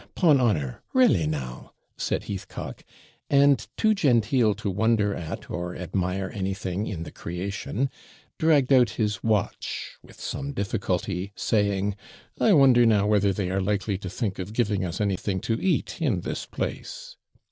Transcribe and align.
'Eh! 0.01 0.05
'pon 0.15 0.41
honour 0.41 0.81
re'lly 0.95 1.27
now!' 1.27 1.73
said 1.95 2.23
Heathcock; 2.23 2.81
and, 3.29 3.67
too 3.77 3.93
genteel 3.93 4.55
to 4.55 4.71
wonder 4.71 5.13
at 5.13 5.47
or 5.51 5.75
admire 5.75 6.31
anything 6.33 6.87
in 6.87 7.03
the 7.03 7.11
creation, 7.11 7.87
dragged 8.39 8.73
out 8.73 8.89
his 8.97 9.23
watch 9.23 9.99
with 10.01 10.19
some 10.19 10.53
difficulty, 10.53 11.33
saying, 11.35 11.95
'I 12.39 12.53
wonder 12.53 12.83
now 12.83 13.05
whether 13.05 13.31
they 13.31 13.51
are 13.51 13.61
likely 13.61 13.99
to 13.99 14.09
think 14.09 14.39
of 14.39 14.53
giving 14.53 14.83
us 14.83 14.99
anything 14.99 15.39
to 15.41 15.61
eat 15.63 16.01
in 16.01 16.21
this 16.21 16.47
place?' 16.47 17.15